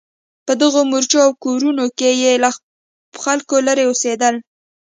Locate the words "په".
0.45-0.53